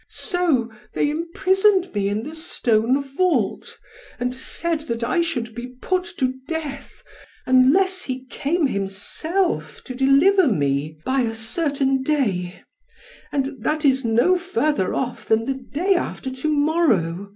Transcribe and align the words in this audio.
So 0.09 0.71
they 0.95 1.11
imprisoned 1.11 1.93
me 1.93 2.09
in 2.09 2.23
the 2.23 2.33
stone 2.33 3.03
vault, 3.03 3.77
and 4.19 4.33
said 4.33 4.79
that 4.89 5.03
I 5.03 5.21
should 5.21 5.53
be 5.53 5.75
put 5.79 6.05
to 6.17 6.33
death, 6.47 7.03
unless 7.45 8.01
he 8.01 8.25
came 8.25 8.65
himself, 8.65 9.83
to 9.83 9.93
deliver 9.93 10.47
me, 10.47 10.97
by 11.05 11.19
a 11.21 11.35
certain 11.35 12.01
day; 12.01 12.63
and 13.31 13.57
that 13.61 13.85
is 13.85 14.03
no 14.03 14.37
further 14.39 14.95
off, 14.95 15.27
than 15.27 15.45
the 15.45 15.53
day 15.71 15.93
after 15.93 16.31
to 16.31 16.49
morrow. 16.49 17.29